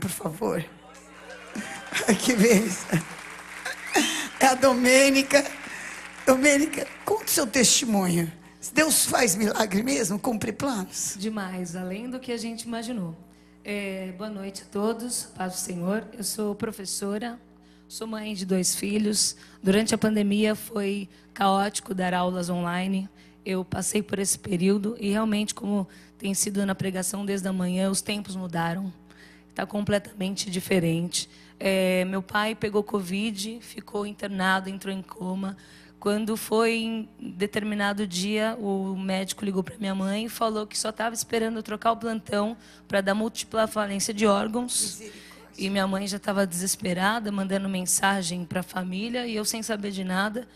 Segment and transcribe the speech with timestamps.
[0.00, 0.64] por favor.
[2.24, 3.02] Que bênção.
[4.38, 5.44] É a Domênica.
[6.24, 8.30] Domênica, conte seu testemunho.
[8.72, 11.16] Deus faz milagre mesmo, cumpre planos.
[11.18, 13.16] Demais, além do que a gente imaginou.
[13.64, 16.06] É, boa noite a todos, paz do Senhor.
[16.12, 17.36] Eu sou professora,
[17.88, 19.34] sou mãe de dois filhos.
[19.60, 23.08] Durante a pandemia foi caótico dar aulas online.
[23.44, 27.90] Eu passei por esse período e realmente, como tem sido na pregação desde a manhã,
[27.90, 28.92] os tempos mudaram
[29.52, 31.28] está completamente diferente.
[31.60, 35.56] É, meu pai pegou Covid, ficou internado, entrou em coma.
[36.00, 40.88] Quando foi em determinado dia, o médico ligou para minha mãe e falou que só
[40.88, 42.56] estava esperando trocar o plantão
[42.88, 45.00] para dar múltipla falência de órgãos.
[45.56, 49.92] E minha mãe já estava desesperada, mandando mensagem para a família e eu sem saber
[49.92, 50.48] de nada.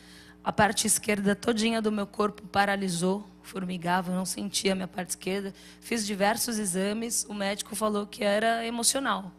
[0.42, 5.54] A parte esquerda todinha do meu corpo paralisou, formigava, não sentia a minha parte esquerda.
[5.80, 9.32] Fiz diversos exames, o médico falou que era emocional.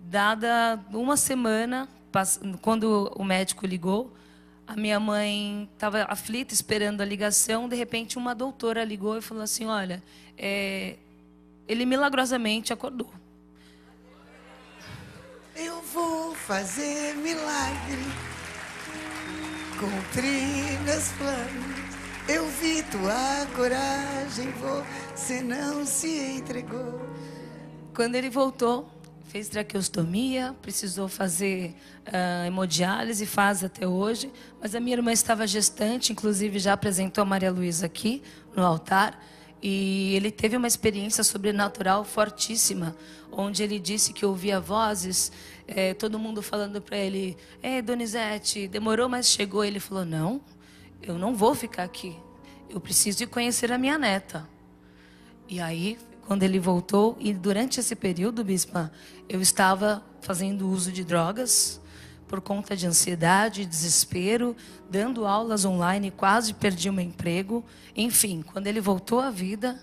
[0.00, 1.88] Dada uma semana,
[2.60, 4.12] quando o médico ligou,
[4.66, 7.68] a minha mãe estava aflita, esperando a ligação.
[7.68, 10.02] De repente, uma doutora ligou e falou assim: Olha,
[10.36, 10.96] é,
[11.68, 13.12] ele milagrosamente acordou.
[15.54, 17.98] Eu vou fazer milagre
[19.78, 21.71] cumprir meus planos.
[22.28, 24.48] Eu vi tua coragem,
[25.12, 27.00] você não se entregou.
[27.92, 28.88] Quando ele voltou,
[29.26, 31.74] fez traqueostomia, precisou fazer
[32.06, 34.30] uh, hemodiálise, faz até hoje.
[34.60, 38.22] Mas a minha irmã estava gestante, inclusive já apresentou a Maria Luísa aqui
[38.54, 39.20] no altar.
[39.60, 42.96] E ele teve uma experiência sobrenatural fortíssima,
[43.32, 45.32] onde ele disse que ouvia vozes,
[45.66, 49.64] é, todo mundo falando para ele: É, Donizete, demorou, mas chegou.
[49.64, 50.40] Ele falou: Não,
[51.02, 52.16] eu não vou ficar aqui.
[52.68, 54.48] Eu preciso ir conhecer a minha neta.
[55.48, 58.90] E aí, quando ele voltou, e durante esse período, bispa,
[59.28, 61.80] eu estava fazendo uso de drogas
[62.26, 64.56] por conta de ansiedade, desespero,
[64.88, 67.62] dando aulas online, quase perdi o meu emprego.
[67.94, 69.78] Enfim, quando ele voltou à vida,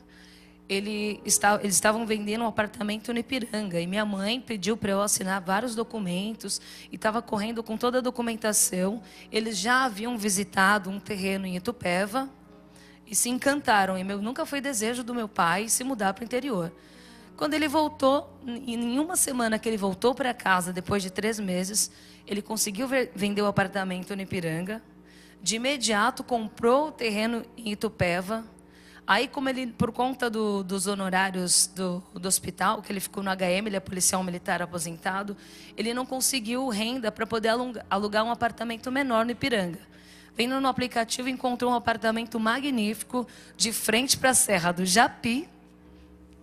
[0.69, 5.02] ele está, eles estavam vendendo um apartamento no Ipiranga e minha mãe pediu para eu
[5.02, 9.02] assinar vários documentos e estava correndo com toda a documentação.
[9.31, 12.29] Eles já haviam visitado um terreno em Itupeva
[13.08, 13.97] e se encantaram.
[13.97, 16.72] E meu, nunca foi desejo do meu pai se mudar para o interior.
[17.35, 21.90] Quando ele voltou, em uma semana que ele voltou para casa, depois de três meses,
[22.28, 24.84] ele conseguiu vender o apartamento no Ipiranga.
[25.41, 28.44] De imediato comprou o terreno em Itupeva.
[29.09, 33.31] Aí, como ele, por conta do, dos honorários do, do, hospital, que ele ficou no
[33.31, 35.36] HM, ele é policial militar aposentado,
[35.75, 37.50] ele não conseguiu renda para poder
[37.90, 39.80] alugar um apartamento menor no Ipiranga.
[40.38, 43.28] Vendo no aplicativo, encontrou um apartamento magnífico
[43.58, 45.50] de frente para a Serra do Japi,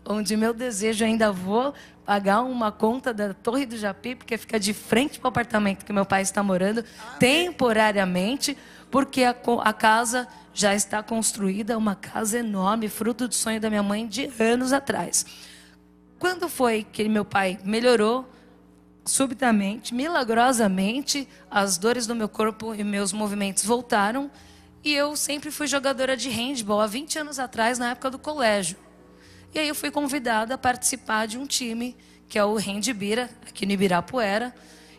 [0.04, 1.72] onde meu desejo ainda vou
[2.04, 5.92] pagar uma conta da Torre do Japi, porque fica de frente para o apartamento que
[5.92, 7.18] meu pai está morando, Amém.
[7.20, 8.58] temporariamente,
[8.90, 13.82] porque a, a, casa já está construída, uma casa enorme, fruto do sonho da minha
[13.82, 15.26] mãe de anos atrás.
[16.18, 18.30] Quando foi que meu pai melhorou?
[19.04, 24.30] Subitamente, milagrosamente, as dores do meu corpo e meus movimentos voltaram.
[24.82, 28.76] E eu sempre fui jogadora de handball há 20 anos atrás, na época do colégio.
[29.54, 31.96] E aí eu fui convidada a participar de um time,
[32.28, 34.54] que é o Rendibira, aqui no Ibirapuera.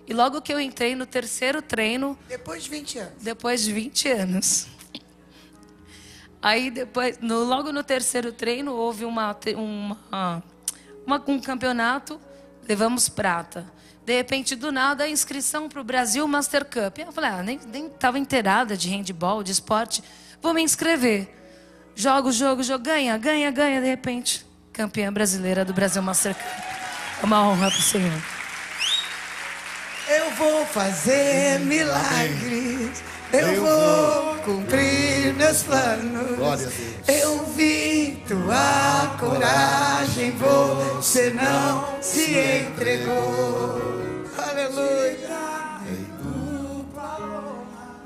[0.07, 2.17] E logo que eu entrei no terceiro treino.
[2.29, 3.13] Depois de 20 anos.
[3.21, 4.67] Depois de 20 anos.
[6.41, 10.43] Aí depois, no, logo no terceiro treino, houve uma, uma,
[11.05, 12.21] uma, um campeonato,
[12.67, 13.69] levamos prata.
[14.05, 16.99] De repente, do nada, a inscrição para o Brasil Master Cup.
[16.99, 20.01] Eu falei, ah, nem estava inteirada de handball, de esporte.
[20.41, 21.35] Vou me inscrever.
[21.93, 23.81] Jogo, jogo, jogo, ganha, ganha, ganha.
[23.81, 26.43] De repente, campeã brasileira do Brasil Master Cup.
[27.21, 28.36] É uma honra para o Senhor.
[30.09, 33.03] Eu vou fazer milagres.
[33.33, 36.61] Eu, eu vou cumprir meus planos.
[37.07, 43.81] Eu vi tua coragem, você não se entregou.
[44.37, 45.27] Aleluia.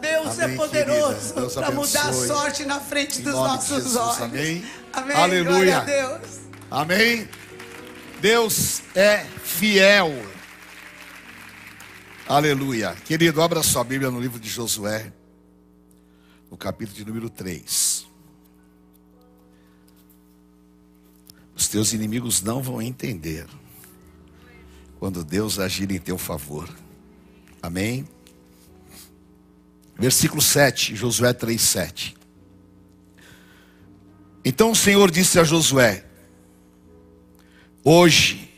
[0.02, 4.22] Deus é Amém, é poderoso para mudar a sorte na frente dos nossos Jesus, olhos.
[4.22, 4.66] Amém.
[4.92, 5.18] Amém.
[5.18, 5.82] Aleluia.
[5.82, 6.22] Deus.
[6.72, 7.30] Amém.
[8.20, 10.12] Deus é fiel.
[12.32, 12.96] Aleluia.
[12.96, 15.12] Querido, abra sua Bíblia no livro de Josué,
[16.50, 18.08] no capítulo de número 3.
[21.54, 23.46] Os teus inimigos não vão entender
[24.98, 26.74] quando Deus agir em teu favor.
[27.62, 28.08] Amém?
[30.00, 32.18] Versículo 7, Josué 3, 7.
[34.46, 36.06] Então o Senhor disse a Josué:
[37.84, 38.50] Hoje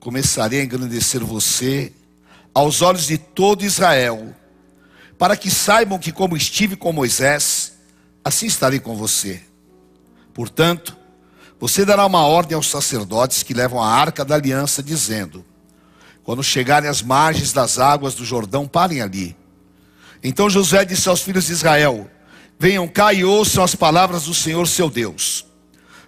[0.00, 1.92] começarei a engrandecer você
[2.56, 4.34] aos olhos de todo Israel,
[5.18, 7.74] para que saibam que, como estive com Moisés,
[8.24, 9.42] assim estarei com você.
[10.32, 10.96] Portanto,
[11.60, 15.44] você dará uma ordem aos sacerdotes que levam a arca da aliança, dizendo:
[16.24, 19.36] Quando chegarem às margens das águas do Jordão, parem ali.
[20.22, 22.10] Então Josué disse aos filhos de Israel:
[22.58, 25.44] Venham cá e ouçam as palavras do Senhor seu Deus.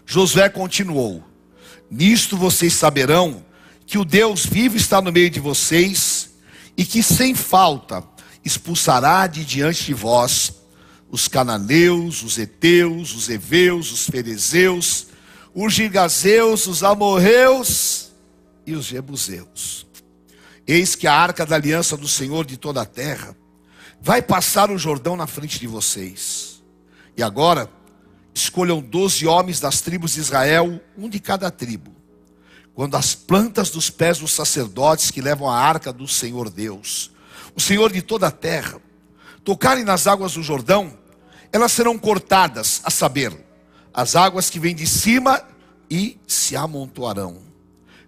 [0.07, 1.23] Josué continuou:
[1.91, 3.45] Nisto vocês saberão
[3.85, 6.18] que o Deus vivo está no meio de vocês
[6.79, 8.05] e que sem falta
[8.45, 10.55] expulsará de diante de vós
[11.11, 15.09] os cananeus, os heteus, os heveus, os ferezeus,
[15.53, 18.13] os gigazeus, os amorreus
[18.65, 19.87] e os jebuseus.
[20.65, 23.37] Eis que a arca da aliança do Senhor de toda a terra
[24.01, 26.63] vai passar o Jordão na frente de vocês.
[27.17, 27.69] E agora,
[28.33, 31.98] escolham doze homens das tribos de Israel, um de cada tribo.
[32.79, 37.11] Quando as plantas dos pés dos sacerdotes que levam a arca do Senhor Deus,
[37.53, 38.81] o Senhor de toda a terra,
[39.43, 40.97] tocarem nas águas do Jordão,
[41.53, 43.37] elas serão cortadas, a saber,
[43.93, 45.43] as águas que vêm de cima
[45.91, 47.39] e se amontoarão.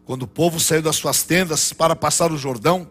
[0.04, 2.88] Quando o povo saiu das suas tendas para passar o Jordão,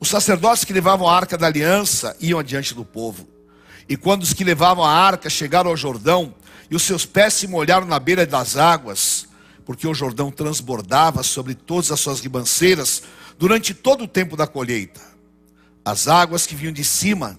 [0.00, 3.28] os sacerdotes que levavam a arca da aliança iam adiante do povo.
[3.86, 6.34] E quando os que levavam a arca chegaram ao Jordão,
[6.70, 9.30] e os seus pés se molharam na beira das águas,
[9.64, 13.02] porque o Jordão transbordava sobre todas as suas ribanceiras
[13.38, 15.00] durante todo o tempo da colheita.
[15.84, 17.38] As águas que vinham de cima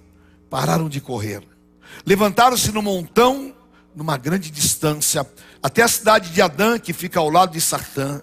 [0.50, 1.42] pararam de correr.
[2.06, 3.56] Levantaram-se no montão,
[3.96, 5.26] numa grande distância,
[5.62, 8.22] até a cidade de Adã, que fica ao lado de Sartã.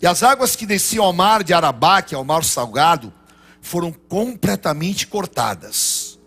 [0.00, 3.12] E as águas que desciam ao mar de Arabá, que é o mar salgado,
[3.60, 6.18] foram completamente cortadas.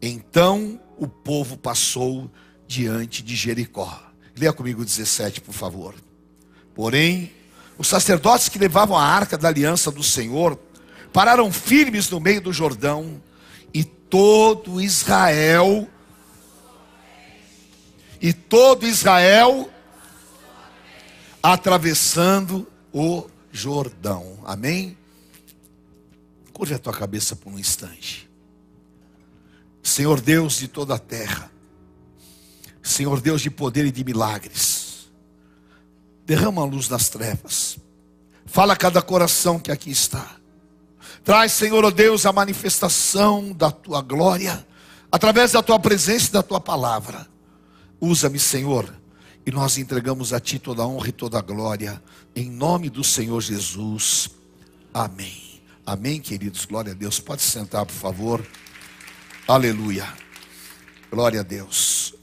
[0.00, 2.30] Então o povo passou
[2.66, 4.00] diante de Jericó.
[4.36, 5.94] Leia comigo 17, por favor.
[6.76, 7.32] Porém,
[7.78, 10.58] os sacerdotes que levavam a arca da aliança do Senhor
[11.10, 13.20] pararam firmes no meio do Jordão,
[13.72, 15.88] e todo Israel,
[18.20, 19.70] e todo Israel
[21.42, 24.38] atravessando o Jordão.
[24.44, 24.96] Amém?
[26.52, 28.28] Curve a tua cabeça por um instante.
[29.82, 31.50] Senhor Deus de toda a terra,
[32.82, 34.75] Senhor Deus de poder e de milagres,
[36.26, 37.78] derrama a luz das trevas,
[38.44, 40.36] fala a cada coração que aqui está.
[41.24, 44.66] Traz, Senhor, oh Deus, a manifestação da tua glória,
[45.10, 47.26] através da tua presença e da tua palavra.
[48.00, 48.92] Usa-me, Senhor,
[49.46, 52.02] e nós entregamos a Ti toda a honra e toda a glória,
[52.34, 54.30] em nome do Senhor Jesus.
[54.92, 55.62] Amém.
[55.84, 56.64] Amém, queridos?
[56.64, 57.20] Glória a Deus.
[57.20, 58.46] Pode sentar, por favor.
[59.46, 60.12] Aleluia.
[61.10, 62.14] Glória a Deus.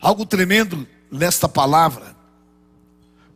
[0.00, 0.86] Algo tremendo
[1.18, 2.14] nesta palavra,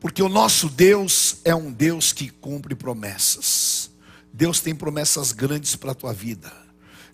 [0.00, 3.90] porque o nosso Deus é um Deus que cumpre promessas.
[4.32, 6.52] Deus tem promessas grandes para a tua vida.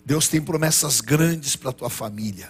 [0.05, 2.49] Deus tem promessas grandes para a tua família.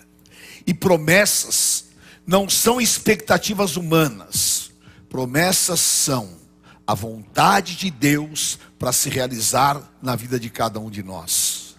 [0.67, 1.85] E promessas
[2.27, 4.71] não são expectativas humanas.
[5.07, 6.37] Promessas são
[6.85, 11.75] a vontade de Deus para se realizar na vida de cada um de nós.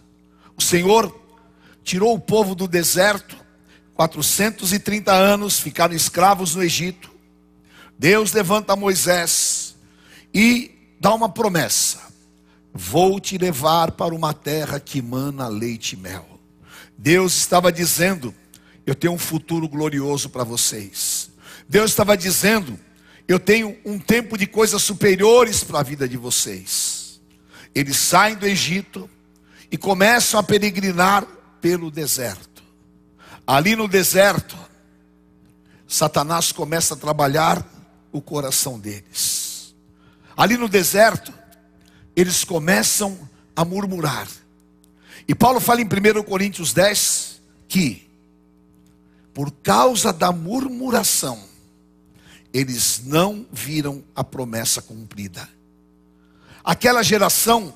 [0.57, 1.15] O Senhor
[1.85, 3.37] tirou o povo do deserto,
[3.97, 7.11] 430 anos ficaram escravos no Egito.
[7.99, 9.75] Deus levanta Moisés
[10.33, 10.71] e
[11.01, 12.01] dá uma promessa:
[12.73, 16.39] Vou te levar para uma terra que mana leite e mel.
[16.97, 18.35] Deus estava dizendo:
[18.85, 21.31] Eu tenho um futuro glorioso para vocês.
[21.69, 22.79] Deus estava dizendo:
[23.29, 27.21] eu tenho um tempo de coisas superiores para a vida de vocês.
[27.75, 29.11] Eles saem do Egito
[29.71, 31.27] e começam a peregrinar
[31.61, 32.56] pelo deserto.
[33.47, 34.57] Ali no deserto,
[35.87, 37.65] Satanás começa a trabalhar
[38.11, 39.75] o coração deles.
[40.37, 41.33] Ali no deserto,
[42.17, 43.17] eles começam
[43.55, 44.27] a murmurar.
[45.29, 48.09] E Paulo fala em 1 Coríntios 10 que,
[49.33, 51.43] por causa da murmuração,
[52.53, 55.49] eles não viram a promessa cumprida.
[56.65, 57.73] Aquela geração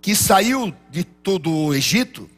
[0.00, 2.28] que saiu de todo o Egito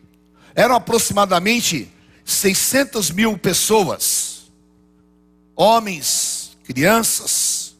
[0.54, 1.93] eram aproximadamente
[2.24, 4.50] 600 mil pessoas,
[5.54, 7.76] homens, crianças,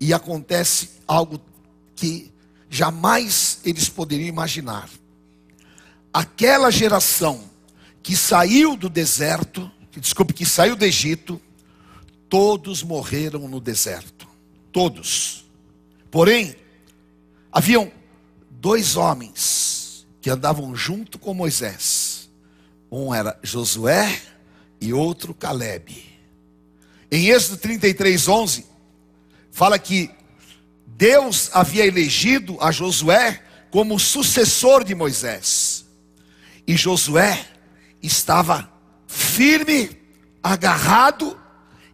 [0.00, 1.40] e acontece algo
[1.94, 2.30] que
[2.68, 4.88] jamais eles poderiam imaginar.
[6.12, 7.48] Aquela geração
[8.02, 11.40] que saiu do deserto, desculpe, que saiu do Egito,
[12.28, 14.26] todos morreram no deserto.
[14.72, 15.44] Todos.
[16.10, 16.54] Porém,
[17.52, 17.90] haviam
[18.50, 22.07] dois homens que andavam junto com Moisés.
[22.90, 24.20] Um era Josué
[24.80, 26.04] e outro Caleb.
[27.10, 28.66] Em Êxodo 33, 11,
[29.50, 30.10] fala que
[30.86, 35.86] Deus havia elegido a Josué como sucessor de Moisés.
[36.66, 37.46] E Josué
[38.02, 38.70] estava
[39.06, 39.90] firme,
[40.42, 41.38] agarrado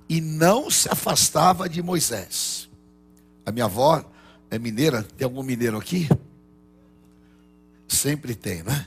[0.08, 2.68] e não se afastava de Moisés.
[3.46, 4.04] A minha avó
[4.50, 6.08] é mineira, tem algum mineiro aqui?
[7.86, 8.86] Sempre tem, né?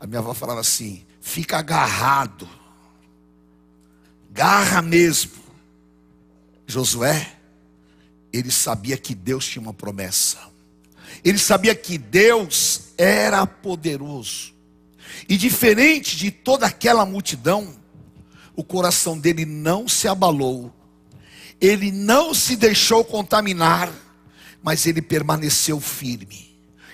[0.00, 2.48] A minha avó falava assim: fica agarrado,
[4.30, 5.32] garra mesmo.
[6.66, 7.36] Josué,
[8.32, 10.38] ele sabia que Deus tinha uma promessa,
[11.22, 14.54] ele sabia que Deus era poderoso,
[15.28, 17.74] e diferente de toda aquela multidão,
[18.56, 20.72] o coração dele não se abalou,
[21.60, 23.92] ele não se deixou contaminar,
[24.62, 26.48] mas ele permaneceu firme.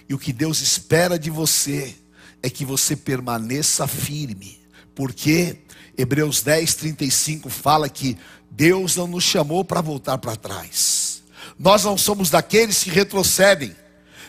[0.09, 1.95] E o que Deus espera de você
[2.43, 4.61] é que você permaneça firme,
[4.95, 5.59] porque
[5.97, 8.16] Hebreus 10, 35 fala que
[8.50, 11.23] Deus não nos chamou para voltar para trás.
[11.59, 13.75] Nós não somos daqueles que retrocedem,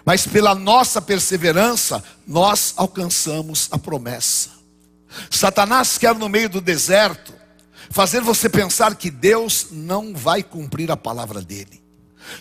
[0.06, 4.52] mas pela nossa perseverança, nós alcançamos a promessa.
[5.30, 7.34] Satanás quer no meio do deserto
[7.90, 11.82] fazer você pensar que Deus não vai cumprir a palavra dele.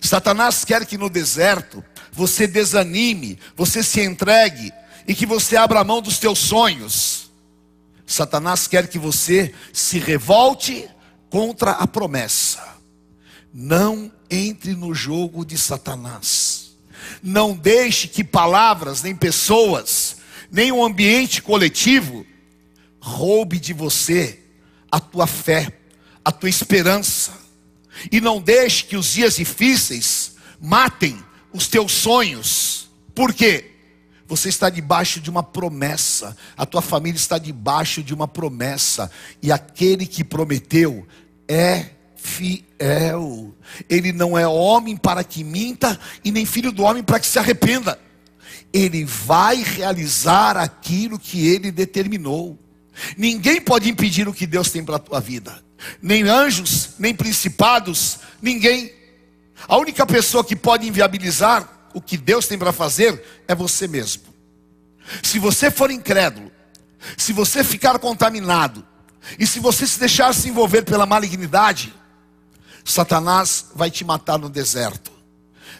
[0.01, 4.73] Satanás quer que no deserto você desanime, você se entregue
[5.07, 7.31] e que você abra a mão dos teus sonhos.
[8.07, 10.89] Satanás quer que você se revolte
[11.29, 12.77] contra a promessa.
[13.53, 16.77] Não entre no jogo de Satanás.
[17.23, 20.17] Não deixe que palavras, nem pessoas,
[20.51, 22.27] nem um ambiente coletivo
[23.01, 24.41] roube de você
[24.91, 25.79] a tua fé,
[26.25, 27.33] a tua esperança.
[28.11, 31.19] E não deixe que os dias difíceis matem
[31.53, 32.89] os teus sonhos.
[33.15, 33.76] Por quê?
[34.29, 39.53] Você está debaixo de uma promessa, a tua família está debaixo de uma promessa, e
[39.53, 41.07] aquele que prometeu
[41.47, 43.55] é fiel.
[43.89, 47.39] Ele não é homem para que minta, e nem filho do homem para que se
[47.39, 47.99] arrependa.
[48.73, 52.59] Ele vai realizar aquilo que ele determinou.
[53.17, 55.63] Ninguém pode impedir o que Deus tem para a tua vida.
[56.03, 58.91] Nem anjos, nem principados, ninguém.
[59.69, 64.25] A única pessoa que pode inviabilizar o que Deus tem para fazer é você mesmo.
[65.23, 66.53] Se você for incrédulo,
[67.17, 68.87] se você ficar contaminado,
[69.39, 71.95] e se você se deixar se envolver pela malignidade,
[72.85, 75.11] Satanás vai te matar no deserto.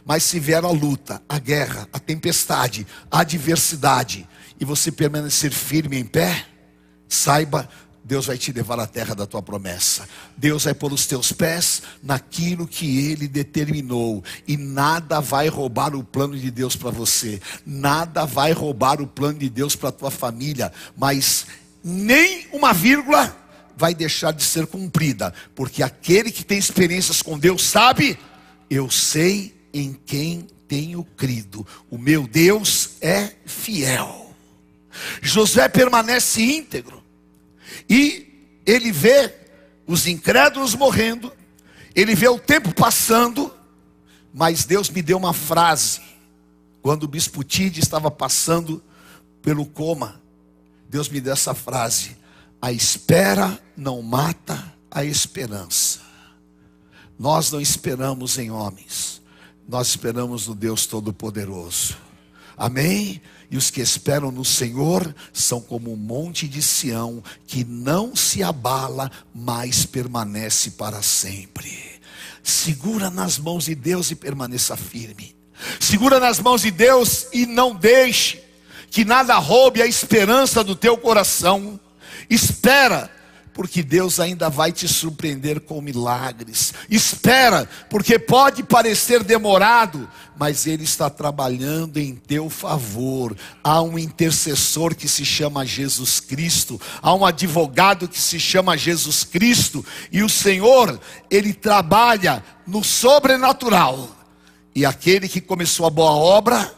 [0.07, 4.27] Mas se vier a luta, a guerra, a tempestade, a adversidade,
[4.59, 6.47] e você permanecer firme em pé,
[7.07, 7.69] Saiba,
[8.07, 10.09] Deus vai te levar à terra da tua promessa.
[10.37, 14.23] Deus vai pôr os teus pés naquilo que Ele determinou.
[14.47, 17.43] E nada vai roubar o plano de Deus para você.
[17.67, 20.73] Nada vai roubar o plano de Deus para a tua família.
[20.97, 21.47] Mas
[21.83, 23.37] nem uma vírgula
[23.77, 25.35] vai deixar de ser cumprida.
[25.53, 28.17] Porque aquele que tem experiências com Deus sabe,
[28.71, 31.67] eu sei em quem tenho crido.
[31.91, 34.33] O meu Deus é fiel.
[35.21, 37.06] Josué permanece íntegro.
[37.89, 38.27] E
[38.65, 39.35] ele vê
[39.87, 41.33] os incrédulos morrendo,
[41.95, 43.53] ele vê o tempo passando,
[44.35, 46.01] mas Deus me deu uma frase.
[46.83, 48.83] Quando o bispo Tide estava passando
[49.43, 50.21] pelo coma,
[50.89, 52.17] Deus me deu essa frase:
[52.61, 56.01] A espera não mata a esperança.
[57.19, 59.23] Nós não esperamos em homens,
[59.67, 61.97] nós esperamos no Deus Todo-Poderoso.
[62.57, 63.23] Amém?
[63.51, 68.43] E os que esperam no Senhor são como um monte de Sião que não se
[68.43, 72.01] abala, mas permanece para sempre.
[72.43, 75.37] Segura nas mãos de Deus e permaneça firme.
[75.81, 78.43] Segura nas mãos de Deus e não deixe
[78.91, 81.79] que nada roube a esperança do teu coração.
[82.31, 83.11] Espera
[83.57, 86.75] porque Deus ainda vai te surpreender com milagres.
[86.91, 90.07] Espera, porque pode parecer demorado,
[90.39, 93.35] mas Ele está trabalhando em teu favor.
[93.65, 99.25] Há um intercessor que se chama Jesus Cristo, há um advogado que se chama Jesus
[99.25, 99.83] Cristo,
[100.13, 104.15] e o Senhor, Ele trabalha no sobrenatural.
[104.75, 106.75] E aquele que começou a boa obra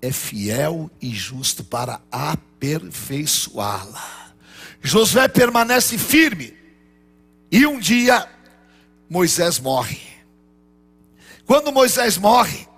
[0.00, 4.23] é fiel e justo para aperfeiçoá-la.
[4.84, 6.54] Josué permanece firme.
[7.50, 8.28] E um dia
[9.08, 9.98] Moisés morre.
[11.46, 12.68] Quando Moisés morre,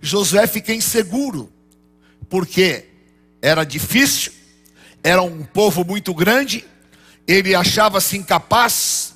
[0.00, 1.52] Josué fica inseguro,
[2.28, 2.86] porque
[3.42, 4.32] era difícil,
[5.02, 6.64] era um povo muito grande,
[7.26, 9.14] ele achava-se incapaz,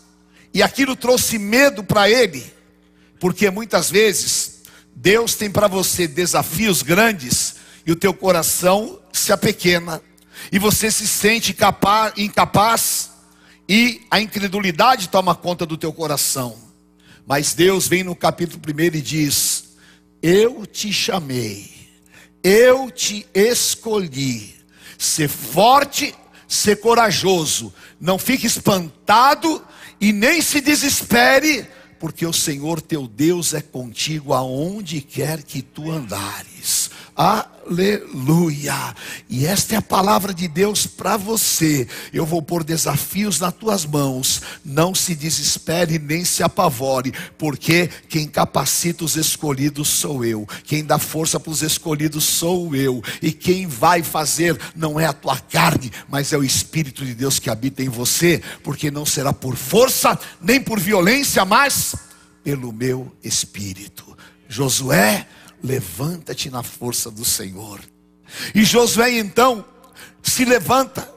[0.52, 2.44] e aquilo trouxe medo para ele,
[3.18, 4.62] porque muitas vezes
[4.94, 7.56] Deus tem para você desafios grandes
[7.86, 10.00] e o teu coração se apequena
[10.50, 13.10] e você se sente capaz, incapaz
[13.68, 16.56] e a incredulidade toma conta do teu coração.
[17.26, 19.76] Mas Deus vem no capítulo 1 e diz:
[20.20, 21.70] Eu te chamei,
[22.42, 24.54] eu te escolhi.
[24.98, 26.14] Ser forte,
[26.46, 29.64] ser corajoso, não fique espantado
[30.00, 31.66] e nem se desespere,
[31.98, 36.90] porque o Senhor teu Deus é contigo aonde quer que tu andares.
[37.14, 38.94] Aleluia.
[39.28, 41.86] E esta é a palavra de Deus para você.
[42.12, 44.40] Eu vou pôr desafios nas tuas mãos.
[44.64, 50.46] Não se desespere nem se apavore, porque quem capacita os escolhidos sou eu.
[50.64, 53.02] Quem dá força para os escolhidos sou eu.
[53.20, 57.38] E quem vai fazer não é a tua carne, mas é o Espírito de Deus
[57.38, 61.94] que habita em você, porque não será por força nem por violência, mas
[62.42, 64.16] pelo meu espírito.
[64.48, 65.26] Josué
[65.62, 67.80] levanta-te na força do Senhor.
[68.54, 69.64] E Josué então
[70.22, 71.12] se levanta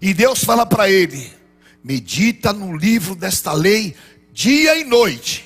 [0.00, 1.30] e Deus fala para ele:
[1.82, 3.94] medita no livro desta lei
[4.32, 5.44] dia e noite,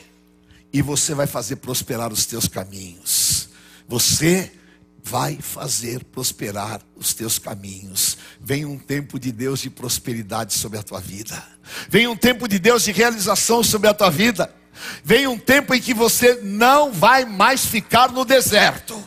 [0.73, 3.49] e você vai fazer prosperar os teus caminhos.
[3.89, 4.53] Você
[5.03, 8.19] vai fazer prosperar os teus caminhos.
[8.41, 11.41] Vem um tempo de Deus de prosperidade sobre a tua vida.
[11.89, 14.53] Vem um tempo de Deus de realização sobre a tua vida.
[15.05, 19.03] Vem um tempo em que você não vai mais ficar no deserto.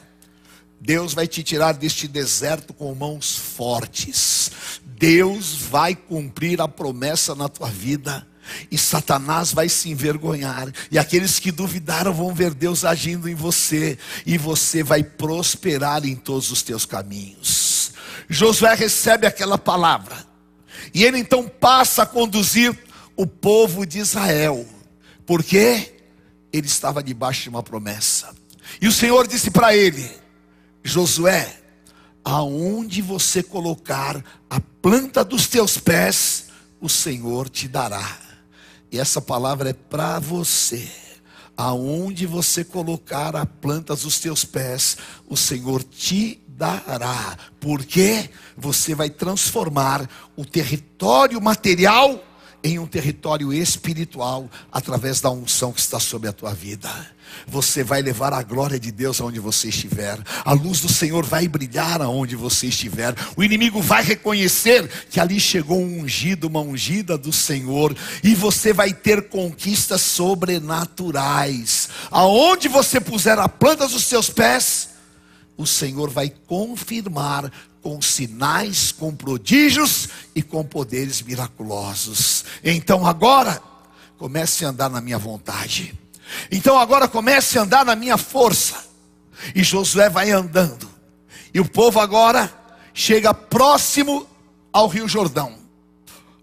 [0.79, 4.51] Deus vai te tirar deste deserto com mãos fortes.
[4.85, 8.25] Deus vai cumprir a promessa na tua vida.
[8.71, 10.71] E Satanás vai se envergonhar.
[10.89, 13.97] E aqueles que duvidaram vão ver Deus agindo em você.
[14.25, 17.91] E você vai prosperar em todos os teus caminhos.
[18.29, 20.25] Josué recebe aquela palavra.
[20.93, 22.75] E ele então passa a conduzir
[23.15, 24.65] o povo de Israel
[25.29, 25.93] porque
[26.51, 28.35] ele estava debaixo de uma promessa.
[28.81, 30.09] E o Senhor disse para ele:
[30.83, 31.55] Josué,
[32.25, 36.47] aonde você colocar a planta dos teus pés,
[36.81, 38.17] o Senhor te dará.
[38.91, 40.89] E essa palavra é para você.
[41.55, 47.37] Aonde você colocar a planta dos teus pés, o Senhor te dará.
[47.59, 52.19] Porque você vai transformar o território material
[52.63, 56.89] em um território espiritual através da unção que está sobre a tua vida.
[57.47, 60.19] Você vai levar a glória de Deus aonde você estiver.
[60.43, 63.15] A luz do Senhor vai brilhar aonde você estiver.
[63.35, 68.73] O inimigo vai reconhecer que ali chegou um ungido, uma ungida do Senhor, e você
[68.73, 71.89] vai ter conquistas sobrenaturais.
[72.11, 74.89] Aonde você puser a planta dos seus pés,
[75.59, 82.45] o Senhor vai confirmar com sinais, com prodígios e com poderes miraculosos.
[82.63, 83.61] Então agora,
[84.17, 85.97] comece a andar na minha vontade.
[86.51, 88.87] Então agora comece a andar na minha força.
[89.55, 90.89] E Josué vai andando.
[91.53, 92.53] E o povo agora
[92.93, 94.27] chega próximo
[94.71, 95.57] ao Rio Jordão.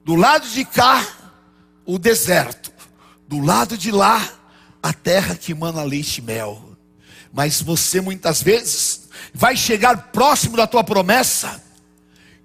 [0.05, 1.07] Do lado de cá,
[1.85, 2.72] o deserto.
[3.29, 4.27] Do lado de lá,
[4.83, 6.77] a terra que emana leite e mel.
[7.33, 9.06] Mas você muitas vezes
[9.37, 11.62] vai chegar próximo da tua promessa,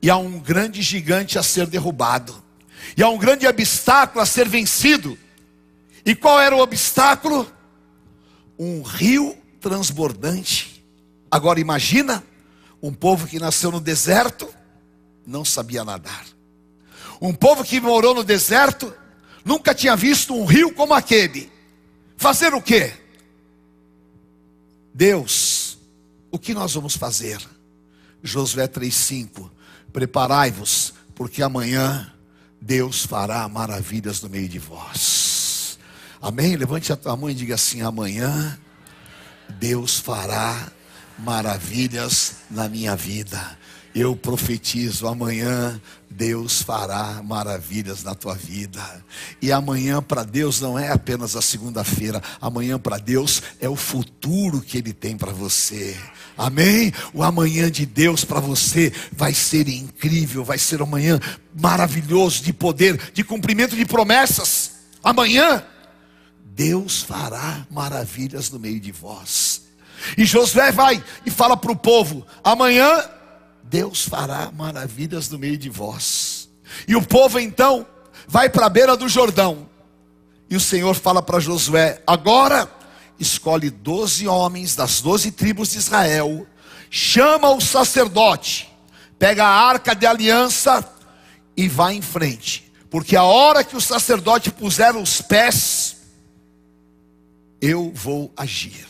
[0.01, 2.43] e há um grande gigante a ser derrubado,
[2.97, 5.17] e há um grande obstáculo a ser vencido.
[6.05, 7.49] E qual era o obstáculo?
[8.59, 10.83] Um rio transbordante.
[11.29, 12.21] Agora imagina
[12.81, 14.53] um povo que nasceu no deserto,
[15.25, 16.25] não sabia nadar.
[17.21, 18.93] Um povo que morou no deserto,
[19.45, 21.49] nunca tinha visto um rio como aquele.
[22.17, 22.91] Fazer o quê?
[24.93, 25.60] Deus
[26.31, 27.39] o que nós vamos fazer?
[28.23, 29.49] Josué 3,5:
[29.91, 32.11] Preparai-vos, porque amanhã
[32.59, 35.77] Deus fará maravilhas no meio de vós.
[36.21, 36.55] Amém?
[36.55, 38.57] Levante a tua mão e diga assim: amanhã
[39.59, 40.71] Deus fará
[41.17, 43.57] maravilhas na minha vida.
[43.93, 49.03] Eu profetizo, amanhã Deus fará maravilhas na tua vida.
[49.41, 54.61] E amanhã para Deus não é apenas a segunda-feira, amanhã para Deus é o futuro
[54.61, 55.97] que Ele tem para você.
[56.37, 56.93] Amém?
[57.13, 61.19] O amanhã de Deus para você vai ser incrível, vai ser um amanhã
[61.59, 64.71] maravilhoso de poder, de cumprimento de promessas.
[65.03, 65.63] Amanhã,
[66.45, 69.63] Deus fará maravilhas no meio de vós.
[70.17, 73.03] E Josué vai e fala para o povo: amanhã,
[73.71, 76.49] Deus fará maravilhas no meio de vós.
[76.85, 77.87] E o povo então
[78.27, 79.69] vai para a beira do Jordão.
[80.49, 82.69] E o Senhor fala para Josué: agora
[83.17, 86.45] escolhe doze homens das doze tribos de Israel,
[86.89, 88.69] chama o sacerdote,
[89.17, 90.85] pega a arca de aliança
[91.55, 95.95] e vai em frente, porque a hora que o sacerdote puser os pés,
[97.61, 98.85] eu vou agir.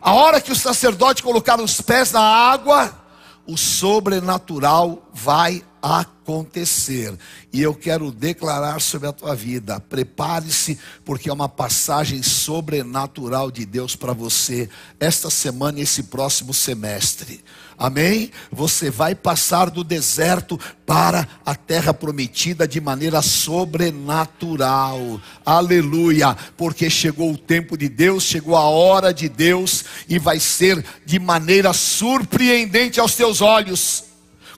[0.00, 3.05] A hora que o sacerdote colocar os pés na água,
[3.46, 7.16] o sobrenatural vai acontecer.
[7.56, 13.64] E eu quero declarar sobre a tua vida: prepare-se, porque é uma passagem sobrenatural de
[13.64, 14.68] Deus para você
[15.00, 17.42] esta semana e esse próximo semestre.
[17.78, 18.30] Amém?
[18.52, 25.18] Você vai passar do deserto para a terra prometida de maneira sobrenatural.
[25.42, 26.36] Aleluia!
[26.58, 31.18] Porque chegou o tempo de Deus, chegou a hora de Deus e vai ser de
[31.18, 34.04] maneira surpreendente aos teus olhos.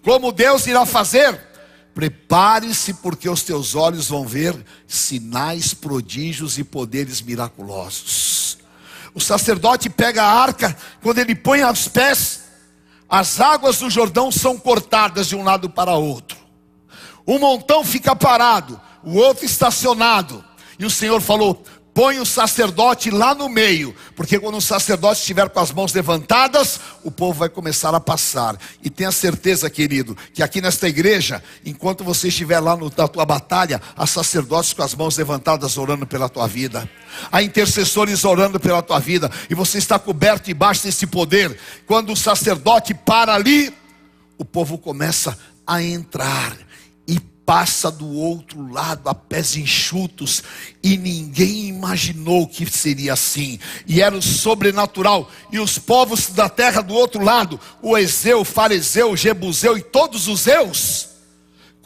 [0.03, 1.48] Como Deus irá fazer?
[1.99, 4.55] Prepare-se, porque os teus olhos vão ver
[4.87, 8.57] sinais, prodígios e poderes miraculosos.
[9.13, 12.43] O sacerdote pega a arca, quando ele põe aos pés,
[13.09, 16.39] as águas do Jordão são cortadas de um lado para outro.
[17.27, 20.45] Um montão fica parado, o outro estacionado.
[20.79, 21.65] E o Senhor falou:
[21.99, 26.79] põe o sacerdote lá no meio, porque quando o sacerdote estiver com as mãos levantadas,
[27.03, 28.57] o povo vai começar a passar.
[28.85, 33.27] E tenha certeza, querido, que aqui nesta igreja, enquanto você estiver lá no, na tua
[33.27, 36.89] batalha, há sacerdotes com as mãos levantadas orando pela tua vida,
[37.33, 41.59] há intercessores orando pela tua vida, e você está coberto debaixo desse poder.
[41.85, 43.75] Quando o sacerdote para ali,
[44.39, 46.57] o povo começa a entrar
[47.49, 50.43] passa do outro lado a pés enxutos
[50.83, 53.59] e ninguém imaginou que seria assim.
[53.87, 55.31] E era o sobrenatural.
[55.51, 59.83] E os povos da terra do outro lado, o Ezeu, o Fariseu, o Jebuseu e
[59.83, 61.09] todos os Eus,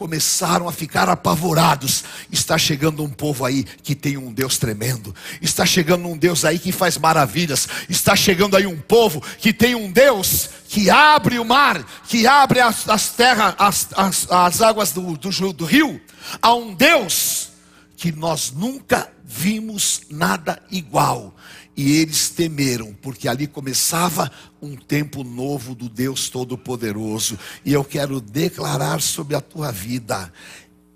[0.03, 2.03] começaram a ficar apavorados.
[2.33, 5.15] Está chegando um povo aí que tem um Deus tremendo.
[5.41, 7.69] Está chegando um Deus aí que faz maravilhas.
[7.89, 12.59] Está chegando aí um povo que tem um Deus que abre o mar, que abre
[12.59, 16.01] as, as terras, as, as, as águas do, do, do rio.
[16.41, 17.51] Há um Deus
[17.97, 21.33] que nós nunca vimos nada igual.
[21.77, 24.31] E eles temeram, porque ali começava
[24.61, 27.39] um tempo novo do Deus Todo-Poderoso.
[27.65, 30.31] E eu quero declarar sobre a tua vida: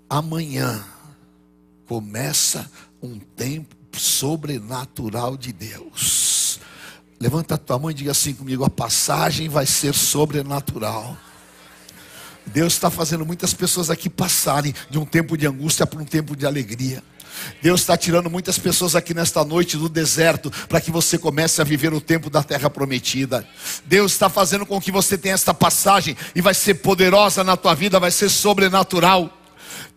[0.09, 0.83] amanhã
[1.87, 2.69] começa
[3.01, 6.59] um tempo sobrenatural de Deus.
[7.19, 11.17] Levanta a tua mão e diga assim comigo: a passagem vai ser sobrenatural.
[12.45, 16.35] Deus está fazendo muitas pessoas aqui passarem de um tempo de angústia para um tempo
[16.35, 17.03] de alegria.
[17.61, 21.63] Deus está tirando muitas pessoas aqui nesta noite do deserto para que você comece a
[21.63, 23.47] viver o tempo da terra prometida.
[23.85, 27.73] Deus está fazendo com que você tenha esta passagem e vai ser poderosa na tua
[27.73, 29.31] vida, vai ser sobrenatural.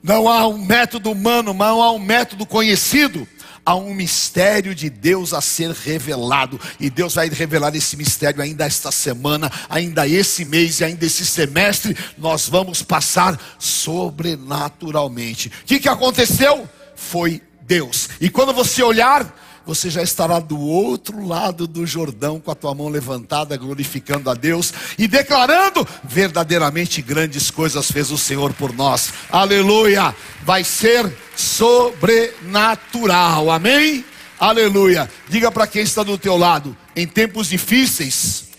[0.03, 3.26] Não há um método humano, não há um método conhecido.
[3.64, 8.64] Há um mistério de Deus a ser revelado, e Deus vai revelar esse mistério ainda
[8.64, 11.96] esta semana, ainda esse mês e ainda esse semestre.
[12.16, 15.48] Nós vamos passar sobrenaturalmente.
[15.48, 16.66] O que, que aconteceu?
[17.01, 18.11] Foi Deus.
[18.21, 19.35] E quando você olhar,
[19.65, 24.35] você já estará do outro lado do Jordão com a tua mão levantada, glorificando a
[24.35, 29.15] Deus e declarando: verdadeiramente grandes coisas fez o Senhor por nós.
[29.31, 30.15] Aleluia!
[30.45, 33.51] Vai ser sobrenatural.
[33.51, 34.05] Amém?
[34.39, 35.11] Aleluia.
[35.29, 38.51] Diga para quem está do teu lado: em tempos difíceis,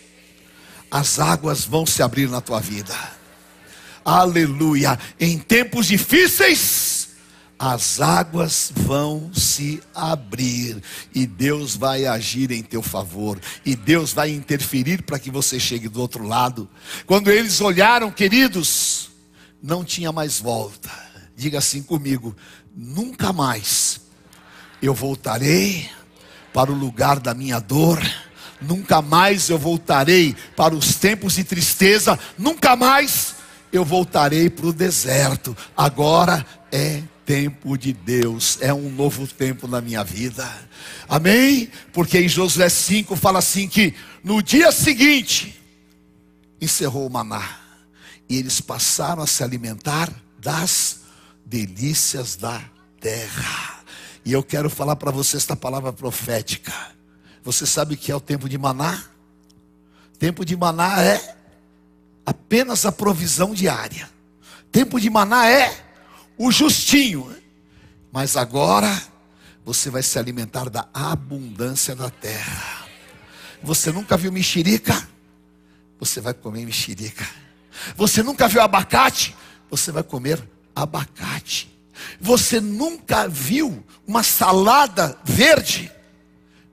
[0.89, 2.95] as águas vão se abrir na tua vida.
[4.04, 4.97] Aleluia.
[5.19, 6.90] Em tempos difíceis,
[7.63, 10.82] as águas vão se abrir
[11.13, 15.88] e Deus vai agir em teu favor e Deus vai interferir para que você chegue
[15.88, 16.67] do outro lado.
[17.06, 19.12] Quando eles olharam, queridos,
[19.62, 20.89] não tinha mais volta.
[21.36, 22.36] Diga assim comigo:
[22.76, 24.02] nunca mais
[24.82, 25.88] eu voltarei
[26.52, 28.02] para o lugar da minha dor.
[28.60, 32.17] Nunca mais eu voltarei para os tempos de tristeza.
[32.39, 33.36] Nunca mais
[33.71, 35.56] eu voltarei para o deserto.
[35.78, 40.45] Agora é tempo de Deus, é um novo tempo na minha vida.
[41.07, 41.71] Amém?
[41.93, 45.57] Porque em Josué 5 fala assim que no dia seguinte
[46.59, 47.57] encerrou o maná
[48.27, 51.03] e eles passaram a se alimentar das
[51.45, 52.61] delícias da
[52.99, 53.81] terra.
[54.25, 56.73] E eu quero falar para você esta palavra profética.
[57.45, 59.05] Você sabe o que é o tempo de maná?
[60.19, 61.37] Tempo de maná é
[62.25, 64.09] apenas a provisão diária.
[64.69, 65.90] Tempo de maná é
[66.41, 67.36] o justinho.
[68.12, 69.01] Mas agora
[69.63, 72.88] você vai se alimentar da abundância da terra.
[73.62, 75.08] Você nunca viu mexerica?
[75.99, 77.27] Você vai comer mexerica.
[77.95, 79.36] Você nunca viu abacate?
[79.69, 80.43] Você vai comer
[80.75, 81.69] abacate.
[82.19, 85.91] Você nunca viu uma salada verde?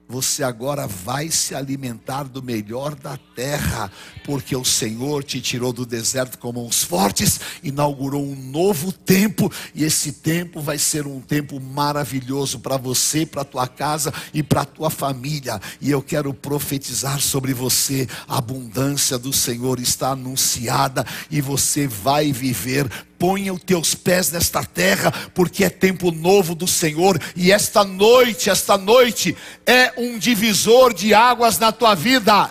[0.08, 3.92] Você agora vai se alimentar do melhor da terra,
[4.24, 9.84] porque o Senhor te tirou do deserto com mãos fortes, inaugurou um novo tempo, e
[9.84, 14.88] esse tempo vai ser um tempo maravilhoso para você, para tua casa e para tua
[14.88, 15.60] família.
[15.80, 22.32] E eu quero profetizar sobre você: a abundância do Senhor está anunciada e você vai
[22.32, 22.88] viver
[23.18, 28.48] ponha os teus pés nesta terra, porque é tempo novo do Senhor, e esta noite,
[28.48, 32.50] esta noite é um divisor de águas na tua vida.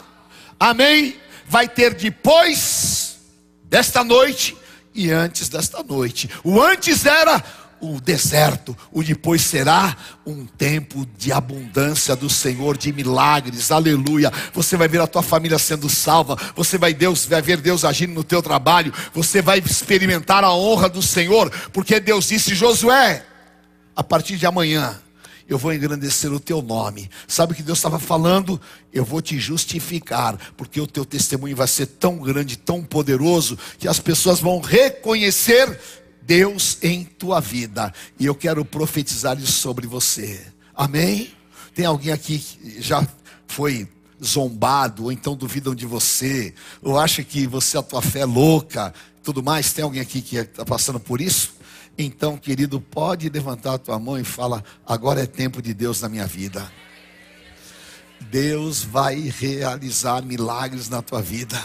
[0.60, 1.16] Amém?
[1.48, 3.18] Vai ter depois
[3.64, 4.58] desta noite
[4.94, 6.30] e antes desta noite.
[6.44, 7.44] O antes era
[7.80, 14.32] o deserto, o depois será um tempo de abundância do Senhor, de milagres, aleluia.
[14.54, 18.14] Você vai ver a tua família sendo salva, você vai, Deus, vai ver Deus agindo
[18.14, 23.26] no teu trabalho, você vai experimentar a honra do Senhor, porque Deus disse: Josué,
[23.96, 25.00] a partir de amanhã,
[25.48, 27.10] eu vou engrandecer o teu nome.
[27.28, 28.60] Sabe o que Deus estava falando?
[28.92, 33.88] Eu vou te justificar, porque o teu testemunho vai ser tão grande, tão poderoso, que
[33.88, 35.80] as pessoas vão reconhecer
[36.28, 37.94] Deus em tua vida.
[38.20, 40.46] E eu quero profetizar isso sobre você.
[40.76, 41.32] Amém?
[41.74, 43.08] Tem alguém aqui que já
[43.48, 43.88] foi
[44.24, 48.94] zombado, ou então duvidam de você, ou acha que você, a tua fé é louca,
[49.24, 49.72] tudo mais?
[49.72, 51.54] Tem alguém aqui que está passando por isso?
[51.98, 56.10] Então, querido, pode levantar a tua mão e fala: agora é tempo de Deus na
[56.10, 56.70] minha vida.
[58.30, 61.58] Deus vai realizar milagres na tua vida.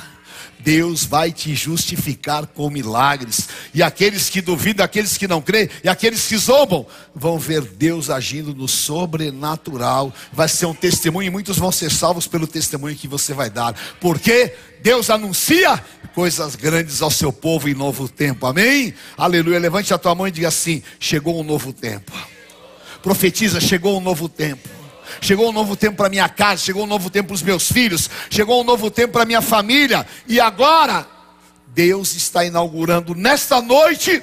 [0.60, 3.48] Deus vai te justificar com milagres.
[3.74, 8.10] E aqueles que duvidam, aqueles que não creem, e aqueles que zombam, vão ver Deus
[8.10, 10.12] agindo no sobrenatural.
[10.32, 13.74] Vai ser um testemunho, e muitos vão ser salvos pelo testemunho que você vai dar.
[14.00, 15.82] Porque Deus anuncia
[16.14, 18.46] coisas grandes ao seu povo em novo tempo.
[18.46, 18.94] Amém?
[19.16, 19.58] Aleluia.
[19.58, 22.12] Levante a tua mão e diga assim: chegou um novo tempo.
[23.02, 24.81] Profetiza, chegou um novo tempo.
[25.20, 28.08] Chegou um novo tempo para minha casa, chegou um novo tempo para os meus filhos,
[28.30, 30.06] chegou um novo tempo para minha família.
[30.26, 31.06] E agora,
[31.68, 34.22] Deus está inaugurando nesta noite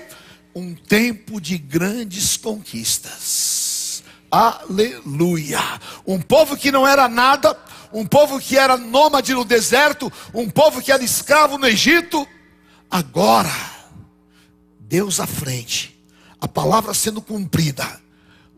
[0.54, 4.04] um tempo de grandes conquistas.
[4.32, 5.60] Aleluia!
[6.06, 7.58] Um povo que não era nada,
[7.92, 12.28] um povo que era nômade no deserto, um povo que era escravo no Egito,
[12.90, 13.52] agora,
[14.80, 16.00] Deus à frente,
[16.40, 18.00] a palavra sendo cumprida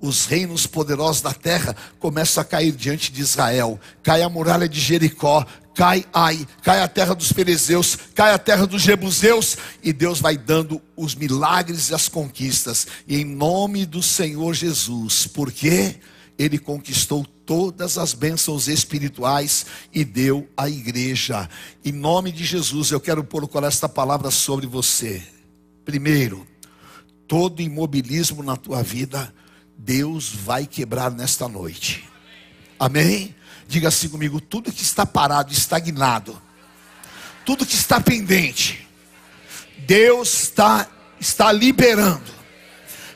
[0.02, 3.80] os reinos poderosos da terra começam a cair diante de Israel.
[4.02, 8.66] Cai a muralha de Jericó, cai Ai, cai a terra dos Fariseus, cai a terra
[8.66, 14.02] dos Jebuseus, e Deus vai dando os milagres e as conquistas, e em nome do
[14.02, 15.96] Senhor Jesus, porque
[16.38, 21.50] Ele conquistou todas as bênçãos espirituais e deu à igreja.
[21.84, 25.22] Em nome de Jesus, eu quero pôr esta palavra sobre você.
[25.84, 26.48] Primeiro,
[27.28, 29.34] todo imobilismo na tua vida
[29.84, 32.08] Deus vai quebrar nesta noite.
[32.80, 33.36] Amém?
[33.68, 36.40] Diga assim comigo: tudo que está parado, estagnado,
[37.44, 38.88] tudo que está pendente,
[39.80, 40.88] Deus está,
[41.20, 42.32] está liberando.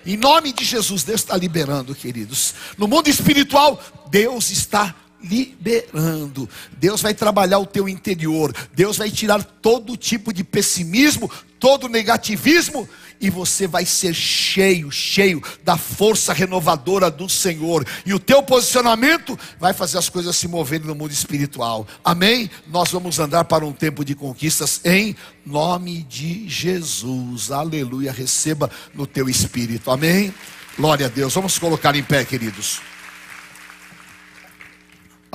[0.03, 2.55] Em nome de Jesus, Deus está liberando, queridos.
[2.77, 4.95] No mundo espiritual, Deus está
[5.29, 6.49] liberando.
[6.77, 8.53] Deus vai trabalhar o teu interior.
[8.73, 12.87] Deus vai tirar todo tipo de pessimismo, todo negativismo
[13.19, 17.85] e você vai ser cheio, cheio da força renovadora do Senhor.
[18.05, 21.87] E o teu posicionamento vai fazer as coisas se moverem no mundo espiritual.
[22.03, 22.49] Amém?
[22.67, 27.51] Nós vamos andar para um tempo de conquistas em nome de Jesus.
[27.51, 28.11] Aleluia.
[28.11, 29.91] Receba no teu espírito.
[29.91, 30.33] Amém?
[30.77, 31.33] Glória a Deus.
[31.33, 32.81] Vamos colocar em pé, queridos.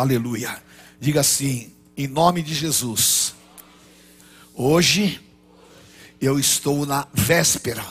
[0.01, 0.57] Aleluia.
[0.99, 3.35] Diga assim, em nome de Jesus.
[4.55, 5.21] Hoje
[6.19, 7.85] eu estou na véspera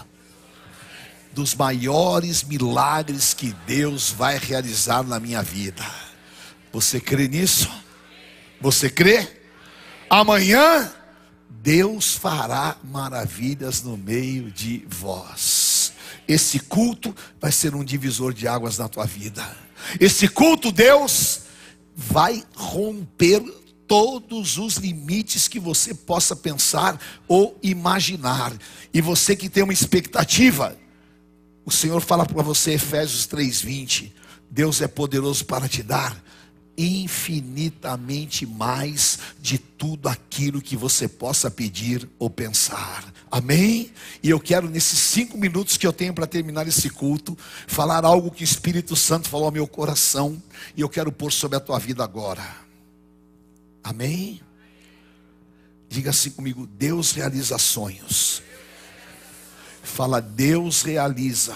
[1.31, 5.85] dos maiores milagres que Deus vai realizar na minha vida.
[6.73, 7.69] Você crê nisso?
[8.59, 9.27] Você crê?
[10.09, 10.91] Amanhã
[11.47, 15.93] Deus fará maravilhas no meio de vós.
[16.27, 19.47] Esse culto vai ser um divisor de águas na tua vida.
[19.99, 21.48] Esse culto, Deus,
[22.01, 23.43] vai romper
[23.85, 28.53] todos os limites que você possa pensar ou imaginar.
[28.93, 30.77] E você que tem uma expectativa,
[31.65, 34.13] o Senhor fala para você, Efésios 3:20,
[34.49, 36.15] Deus é poderoso para te dar
[36.79, 43.13] infinitamente mais de tudo aquilo que você possa pedir ou pensar.
[43.29, 43.91] Amém?
[44.23, 47.37] E eu quero, nesses cinco minutos que eu tenho para terminar esse culto,
[47.67, 50.41] falar algo que o Espírito Santo falou ao meu coração,
[50.75, 52.43] e eu quero pôr sobre a tua vida agora.
[53.83, 54.39] Amém?
[55.89, 58.41] Diga assim comigo: Deus realiza sonhos.
[59.83, 61.55] Fala, Deus realiza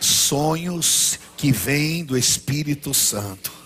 [0.00, 3.57] sonhos que vêm do Espírito Santo.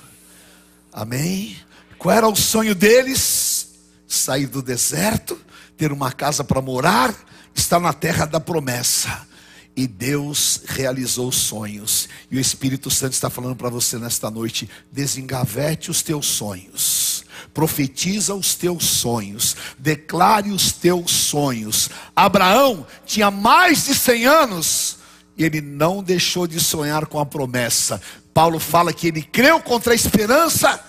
[0.92, 1.56] Amém?
[1.98, 3.68] Qual era o sonho deles?
[4.06, 5.40] Sair do deserto,
[5.76, 7.14] ter uma casa para morar,
[7.54, 9.26] estar na terra da promessa.
[9.74, 12.08] E Deus realizou os sonhos.
[12.30, 17.24] E o Espírito Santo está falando para você nesta noite: desengavete os teus sonhos,
[17.54, 21.88] profetiza os teus sonhos, declare os teus sonhos.
[22.14, 25.01] Abraão tinha mais de 100 anos
[25.36, 28.00] ele não deixou de sonhar com a promessa.
[28.32, 30.82] Paulo fala que ele creu contra a esperança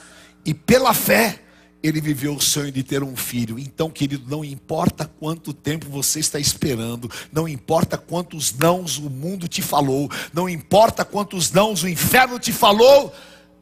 [0.45, 1.39] e pela fé
[1.83, 3.59] ele viveu o sonho de ter um filho.
[3.59, 9.49] Então, querido, não importa quanto tempo você está esperando, não importa quantos nãos o mundo
[9.49, 13.13] te falou, não importa quantos nãos o inferno te falou,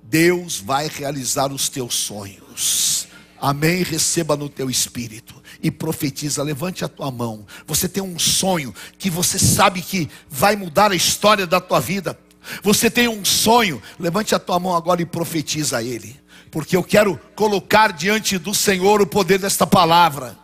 [0.04, 3.01] Deus vai realizar os teus sonhos.
[3.41, 3.84] Amém.
[3.84, 6.43] Receba no teu espírito e profetiza.
[6.43, 7.45] Levante a tua mão.
[7.65, 12.17] Você tem um sonho que você sabe que vai mudar a história da tua vida.
[12.62, 13.82] Você tem um sonho.
[13.99, 19.01] Levante a tua mão agora e profetiza ele porque eu quero colocar diante do Senhor
[19.01, 20.38] o poder desta palavra.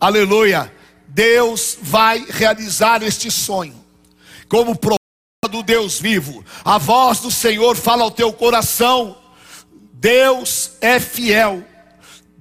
[0.00, 0.72] Aleluia.
[1.06, 3.74] Deus vai realizar este sonho.
[4.48, 4.96] Como prova
[5.50, 9.16] do Deus vivo, a voz do Senhor fala ao teu coração.
[9.92, 11.62] Deus é fiel.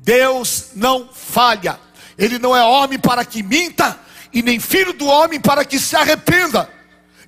[0.04, 1.80] Deus não falha.
[2.18, 3.98] Ele não é homem para que minta,
[4.34, 6.70] e nem filho do homem para que se arrependa.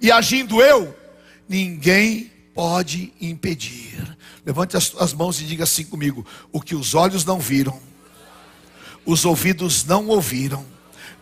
[0.01, 0.95] E agindo eu,
[1.47, 4.17] ninguém pode impedir.
[4.45, 7.79] Levante as, as mãos e diga assim comigo: o que os olhos não viram,
[9.05, 10.65] os ouvidos não ouviram,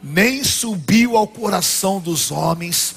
[0.01, 2.95] nem subiu ao coração dos homens.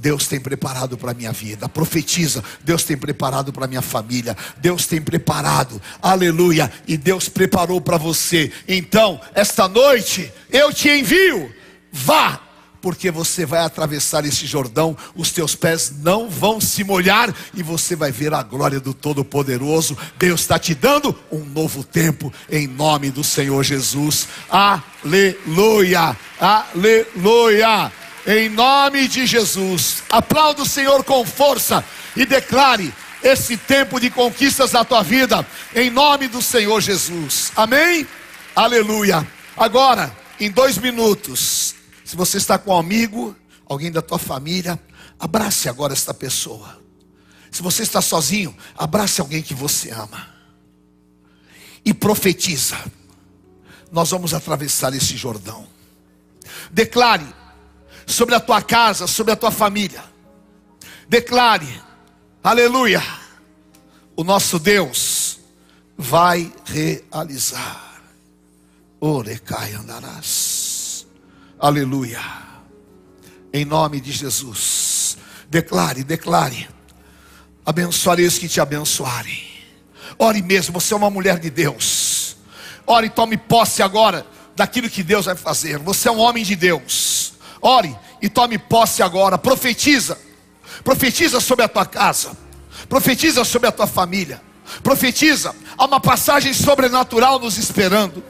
[0.00, 1.68] Deus tem preparado para a minha vida.
[1.68, 4.36] Profetiza, Deus tem preparado para a minha família.
[4.58, 6.70] Deus tem preparado, aleluia.
[6.86, 8.52] E Deus preparou para você.
[8.66, 11.52] Então, esta noite, eu te envio.
[11.92, 12.48] Vá
[12.80, 17.96] porque você vai atravessar esse Jordão, os teus pés não vão se molhar e você
[17.96, 19.98] vai ver a glória do Todo-Poderoso.
[20.18, 24.28] Deus está te dando um novo tempo em nome do Senhor Jesus.
[24.48, 27.92] Aleluia, aleluia.
[28.26, 31.84] Em nome de Jesus, aplauda o Senhor com força
[32.16, 37.52] e declare esse tempo de conquistas na tua vida, em nome do Senhor Jesus.
[37.56, 38.06] Amém?
[38.54, 39.26] Aleluia.
[39.56, 44.78] Agora, em dois minutos, se você está com um amigo, alguém da tua família,
[45.18, 46.78] abrace agora esta pessoa.
[47.50, 50.28] Se você está sozinho, abrace alguém que você ama.
[51.84, 52.76] E profetiza.
[53.90, 55.66] Nós vamos atravessar esse Jordão.
[56.70, 57.24] Declare
[58.08, 60.02] sobre a tua casa, sobre a tua família.
[61.08, 61.80] Declare,
[62.42, 63.02] aleluia.
[64.16, 65.38] O nosso Deus
[65.96, 68.02] vai realizar.
[68.98, 71.06] Orecai andarás.
[71.58, 72.20] Aleluia.
[73.52, 75.18] Em nome de Jesus.
[75.48, 76.68] Declare, declare.
[77.64, 79.46] Abençoarei os que te abençoarem.
[80.18, 82.36] Ore mesmo, você é uma mulher de Deus.
[82.86, 85.78] Ore e tome posse agora daquilo que Deus vai fazer.
[85.78, 87.17] Você é um homem de Deus.
[87.60, 89.38] Ore e tome posse agora.
[89.38, 90.18] Profetiza.
[90.84, 92.36] Profetiza sobre a tua casa.
[92.88, 94.40] Profetiza sobre a tua família.
[94.82, 95.54] Profetiza.
[95.76, 98.22] Há uma passagem sobrenatural nos esperando.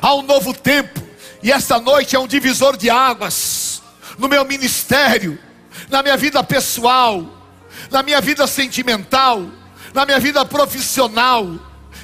[0.00, 1.02] Há um novo tempo.
[1.42, 3.82] E esta noite é um divisor de águas
[4.18, 5.38] no meu ministério,
[5.88, 7.24] na minha vida pessoal,
[7.90, 9.46] na minha vida sentimental,
[9.94, 11.46] na minha vida profissional.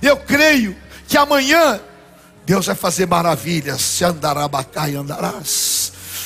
[0.00, 0.76] Eu creio
[1.08, 1.80] que amanhã
[2.46, 3.80] Deus vai fazer maravilhas.
[3.80, 5.83] Se andarabacá e andarás.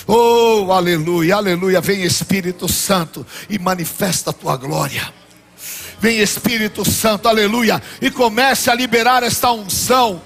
[0.09, 1.81] Oh, aleluia, aleluia.
[1.81, 5.13] Vem Espírito Santo e manifesta a tua glória.
[6.01, 10.23] Vem Espírito Santo, aleluia, e comece a liberar esta unção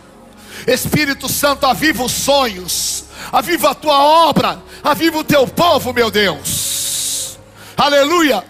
[0.67, 7.39] Espírito Santo, aviva os sonhos, aviva a tua obra, aviva o teu povo, meu Deus.
[7.77, 8.45] Aleluia.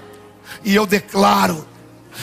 [0.64, 1.66] E eu declaro: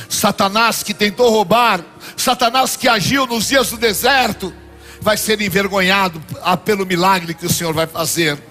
[0.07, 1.83] Satanás que tentou roubar,
[2.15, 4.53] Satanás que agiu nos dias do deserto,
[5.01, 6.21] vai ser envergonhado
[6.63, 8.48] pelo milagre que o Senhor vai fazer.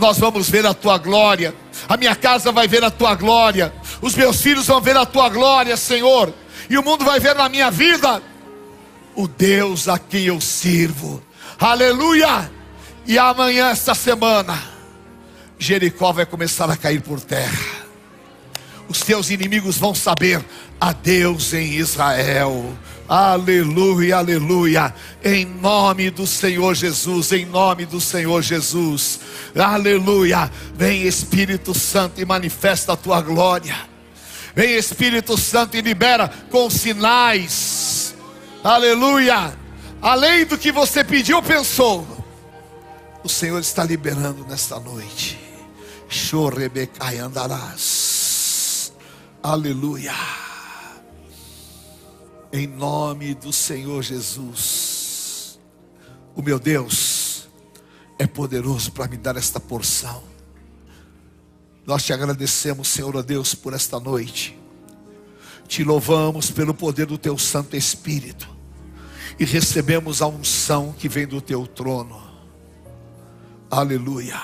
[0.00, 1.54] Nós vamos ver a tua glória,
[1.86, 5.28] a minha casa vai ver a tua glória, os meus filhos vão ver a tua
[5.28, 6.32] glória, Senhor,
[6.70, 8.22] e o mundo vai ver na minha vida
[9.14, 11.22] o Deus a quem eu sirvo.
[11.58, 12.50] Aleluia!
[13.06, 14.58] E amanhã, esta semana,
[15.58, 17.80] Jericó vai começar a cair por terra.
[18.88, 20.42] Os teus inimigos vão saber
[20.80, 22.74] a Deus em Israel.
[23.10, 24.94] Aleluia, aleluia.
[25.24, 29.18] Em nome do Senhor Jesus, em nome do Senhor Jesus.
[29.52, 30.48] Aleluia.
[30.76, 33.76] Vem Espírito Santo e manifesta a tua glória.
[34.54, 38.14] Vem Espírito Santo e libera com sinais
[38.62, 39.58] Aleluia.
[40.02, 42.06] Além do que você pediu ou pensou,
[43.24, 45.38] o Senhor está liberando nesta noite.
[46.08, 48.92] Chorebecai andarás.
[49.42, 50.14] Aleluia.
[52.52, 55.60] Em nome do Senhor Jesus.
[56.34, 57.48] O meu Deus
[58.18, 60.22] é poderoso para me dar esta porção.
[61.86, 64.58] Nós te agradecemos, Senhor a Deus, por esta noite.
[65.68, 68.48] Te louvamos pelo poder do teu Santo Espírito.
[69.38, 72.20] E recebemos a unção que vem do teu trono.
[73.70, 74.40] Aleluia.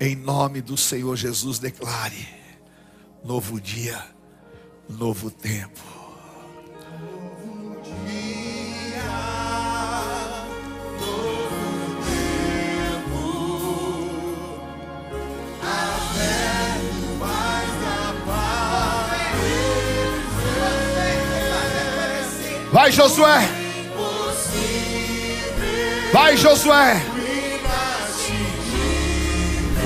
[0.00, 2.28] Em nome do Senhor Jesus, declare:
[3.24, 4.04] novo dia,
[4.88, 5.93] novo tempo.
[22.84, 23.48] Vai, Josué.
[26.12, 27.02] Vai, Josué.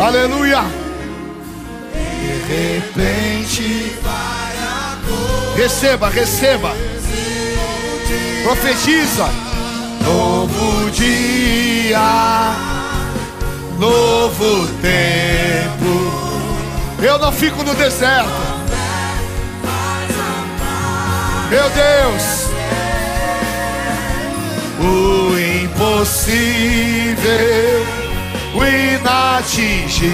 [0.01, 0.65] Aleluia.
[1.93, 3.93] De repente
[5.55, 6.75] Receba, receba.
[8.43, 9.29] Profetiza.
[10.05, 12.01] Novo dia.
[13.79, 17.01] Novo tempo.
[17.01, 18.29] Eu não fico no deserto.
[21.49, 22.48] Meu Deus
[25.99, 27.17] impossível,
[28.55, 30.09] o inatingível,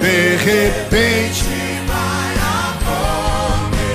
[0.00, 1.44] de repente
[1.86, 2.32] vai
[2.80, 3.90] acontecer.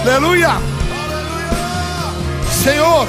[0.00, 0.52] Aleluia!
[2.64, 3.06] Senhor,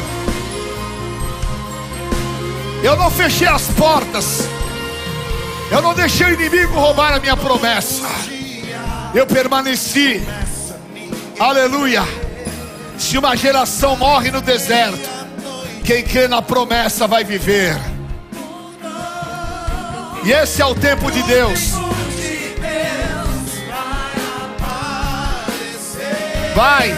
[2.83, 4.49] eu não fechei as portas,
[5.71, 8.31] eu não deixei o inimigo roubar a minha promessa
[9.13, 10.21] eu permaneci.
[11.41, 12.03] Aleluia.
[12.99, 15.09] Se uma geração morre no deserto,
[15.83, 17.75] quem crê na promessa vai viver.
[20.23, 21.71] E esse é o tempo de Deus.
[26.53, 26.91] Vai.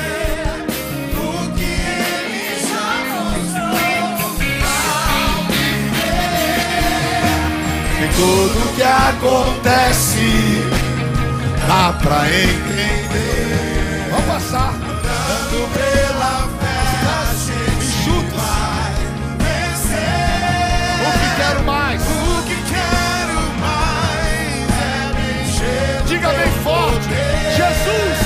[8.02, 10.20] E tudo que acontece
[11.66, 13.83] dá pra entender.
[14.34, 14.74] Passar.
[14.74, 16.82] Andando pela fé,
[17.78, 18.34] enxutos.
[18.34, 18.94] Vai
[19.38, 21.06] vencer.
[21.06, 22.02] O que quero mais?
[22.02, 26.02] O que quero mais é.
[26.08, 27.10] Diga bem forte.
[27.56, 28.23] Jesus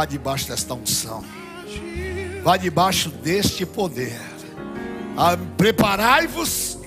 [0.00, 1.22] Vá debaixo desta unção.
[2.42, 4.18] Vá debaixo deste poder.
[5.14, 6.78] Ah, Preparai-vos,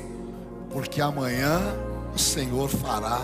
[0.72, 1.62] porque amanhã
[2.12, 3.22] o Senhor fará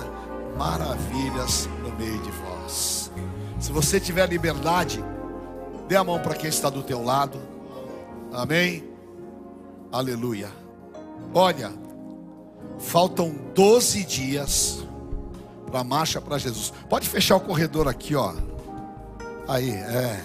[0.55, 3.11] maravilhas no meio de vós.
[3.59, 5.03] Se você tiver liberdade,
[5.87, 7.41] dê a mão para quem está do teu lado.
[8.31, 8.83] Amém.
[9.91, 10.51] Aleluia.
[11.33, 11.73] Olha,
[12.77, 14.83] faltam 12 dias
[15.65, 16.71] para a marcha para Jesus.
[16.87, 18.35] Pode fechar o corredor aqui, ó.
[19.49, 20.21] Aí, é.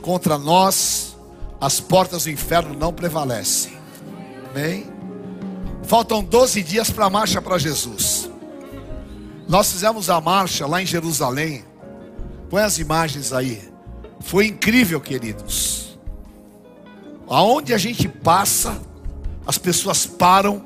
[0.00, 1.16] contra nós
[1.60, 3.76] as portas do inferno não prevalecem.
[4.48, 4.86] Amém?
[5.82, 8.30] Faltam 12 dias para a marcha para Jesus.
[9.48, 11.64] Nós fizemos a marcha lá em Jerusalém.
[12.48, 13.68] Põe as imagens aí.
[14.20, 15.98] Foi incrível, queridos.
[17.28, 18.80] Aonde a gente passa,
[19.44, 20.64] as pessoas param,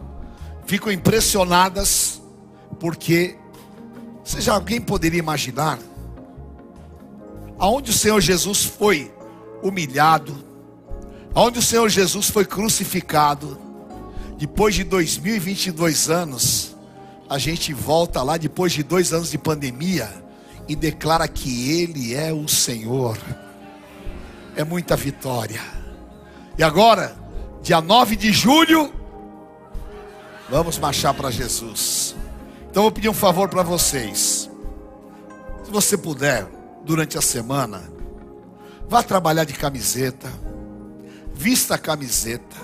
[0.66, 2.20] ficam impressionadas,
[2.78, 3.38] porque
[4.22, 5.78] seja alguém poderia imaginar
[7.60, 9.12] aonde o Senhor Jesus foi
[9.62, 10.34] humilhado,
[11.34, 13.60] aonde o Senhor Jesus foi crucificado,
[14.38, 16.74] depois de 2022 anos,
[17.28, 20.10] a gente volta lá depois de dois anos de pandemia
[20.66, 23.18] e declara que Ele é o Senhor.
[24.56, 25.60] É muita vitória.
[26.56, 27.14] E agora,
[27.62, 28.90] dia 9 de julho,
[30.48, 32.16] vamos marchar para Jesus.
[32.70, 34.50] Então eu vou pedir um favor para vocês.
[35.62, 36.48] Se você puder,
[36.84, 37.90] durante a semana,
[38.88, 40.30] vá trabalhar de camiseta,
[41.32, 42.56] vista a camiseta,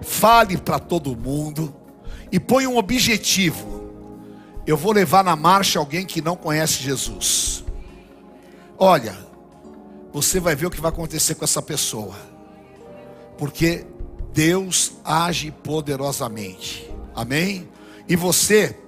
[0.00, 1.74] fale para todo mundo.
[2.30, 3.90] E põe um objetivo.
[4.66, 7.64] Eu vou levar na marcha alguém que não conhece Jesus.
[8.76, 9.16] Olha,
[10.12, 12.14] você vai ver o que vai acontecer com essa pessoa,
[13.38, 13.86] porque
[14.34, 17.66] Deus age poderosamente, amém?
[18.06, 18.78] E você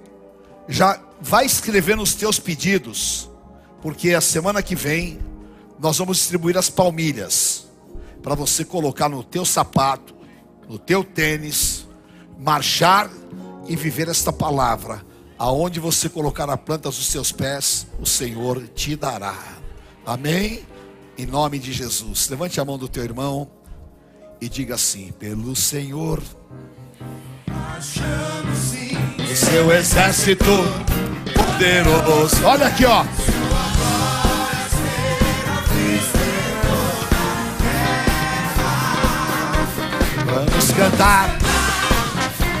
[0.67, 3.30] já vai escrevendo os teus pedidos,
[3.81, 5.19] porque a semana que vem
[5.79, 7.67] nós vamos distribuir as palmilhas
[8.21, 10.13] para você colocar no teu sapato,
[10.69, 11.87] no teu tênis,
[12.39, 13.09] marchar
[13.67, 15.03] e viver esta palavra.
[15.37, 19.35] Aonde você colocar a planta dos seus pés, o Senhor te dará.
[20.05, 20.63] Amém?
[21.17, 22.29] Em nome de Jesus.
[22.29, 23.49] Levante a mão do teu irmão
[24.39, 26.21] e diga assim: pelo Senhor,
[29.31, 30.45] o seu exército
[31.33, 32.45] poderoso.
[32.45, 33.03] Olha aqui, ó.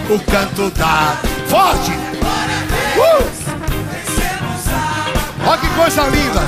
[0.09, 1.15] O canto da
[1.47, 1.91] forte.
[2.97, 3.23] Uh!
[5.45, 6.41] Olha que coisa linda.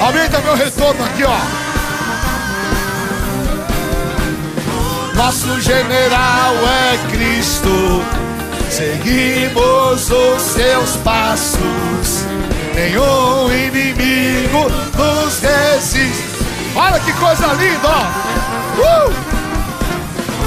[0.00, 1.38] Aumenta meu retorno aqui, ó.
[5.14, 8.04] Nosso general é Cristo.
[8.68, 12.26] Seguimos os seus passos.
[12.74, 16.22] Nenhum inimigo nos resiste.
[16.74, 18.25] Olha que coisa linda, ó.
[18.78, 19.36] Uh!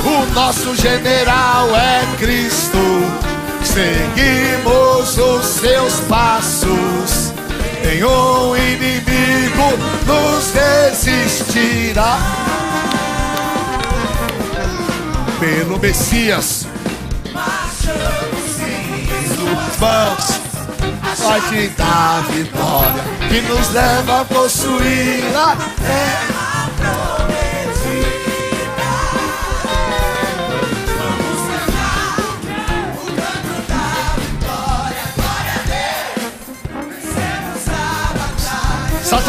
[0.08, 2.78] O nosso general é Cristo.
[3.64, 7.34] Seguimos os seus passos.
[7.84, 12.18] Nenhum inimigo nos resistirá.
[15.40, 16.68] Pelo Messias,
[19.78, 20.40] vamos
[21.30, 26.39] vai te dar vitória que nos leva a possuir a terra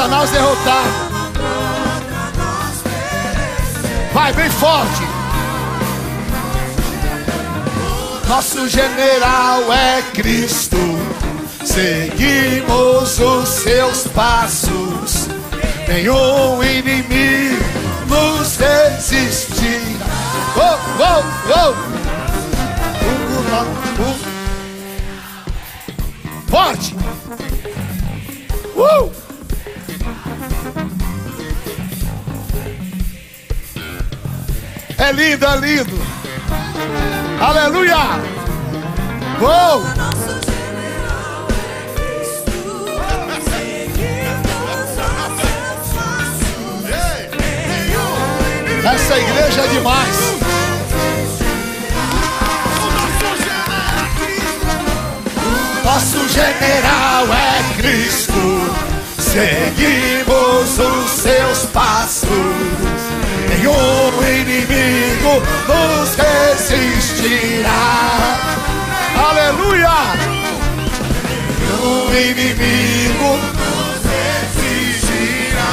[0.00, 0.88] Satanás derrotado.
[4.14, 5.02] Vai bem forte.
[8.26, 10.78] Nosso general é Cristo.
[11.66, 15.28] Seguimos os seus passos.
[15.86, 17.62] Nenhum inimigo
[18.08, 20.06] nos resistirá.
[20.56, 21.22] Oh, oh,
[21.52, 21.74] oh.
[26.50, 26.96] Forte.
[28.74, 29.29] Uh!
[35.00, 35.98] É lindo, é lindo.
[37.40, 37.96] Aleluia!
[39.40, 39.82] Uou!
[48.84, 50.16] Essa igreja é demais.
[55.82, 58.32] Nosso general é Cristo.
[59.18, 62.89] Seguimos os seus passos.
[63.60, 65.34] Nenhum inimigo
[65.68, 67.82] nos resistirá.
[69.14, 69.98] Aleluia!
[71.60, 73.30] Nenhum inimigo
[73.60, 75.72] nos resistirá.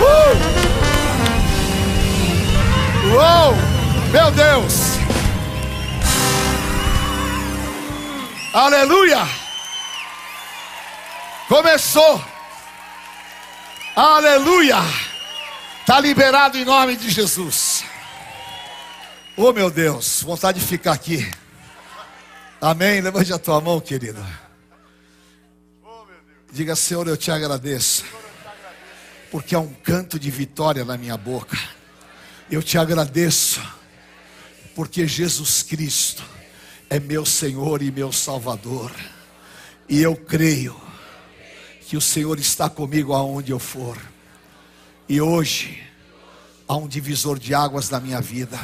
[0.00, 0.34] Uh!
[3.14, 3.65] Uou!
[4.16, 4.72] Meu Deus!
[8.50, 9.18] Aleluia!
[11.46, 12.24] Começou!
[13.94, 14.78] Aleluia!
[15.80, 17.84] Está liberado em nome de Jesus.
[19.36, 21.30] Oh meu Deus, vontade de ficar aqui.
[22.58, 23.02] Amém.
[23.02, 24.24] Levante a tua mão, querido.
[26.50, 28.02] Diga, Senhor, eu te agradeço.
[29.30, 31.58] Porque há um canto de vitória na minha boca.
[32.50, 33.75] Eu te agradeço.
[34.76, 36.22] Porque Jesus Cristo
[36.90, 38.92] é meu Senhor e meu Salvador.
[39.88, 40.76] E eu creio
[41.80, 43.96] que o Senhor está comigo aonde eu for.
[45.08, 45.82] E hoje
[46.68, 48.60] há um divisor de águas na minha vida.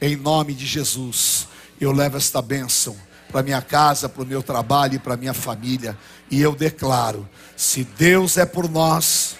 [0.00, 1.48] Em nome de Jesus,
[1.80, 2.96] eu levo esta bênção
[3.28, 5.98] para minha casa, para o meu trabalho e para minha família.
[6.30, 9.34] E eu declaro: se Deus é por nós,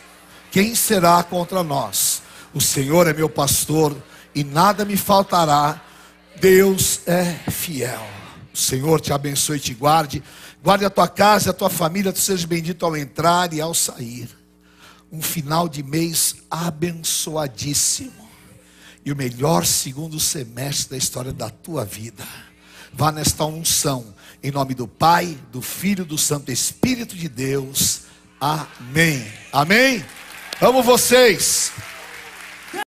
[0.51, 2.23] quem será contra nós?
[2.53, 3.97] O Senhor é meu pastor
[4.37, 5.83] e nada me faltará.
[6.39, 8.07] Deus é fiel.
[8.53, 10.23] O Senhor te abençoe e te guarde.
[10.63, 14.29] Guarde a tua casa, a tua família, tu sejas bendito ao entrar e ao sair.
[15.11, 18.27] Um final de mês abençoadíssimo.
[19.07, 22.25] E o melhor segundo semestre da história da tua vida.
[22.93, 28.03] Vá nesta unção, em nome do Pai, do Filho, do Santo Espírito de Deus.
[28.39, 29.27] Amém.
[29.51, 30.05] Amém.
[30.61, 31.73] Amo vocês.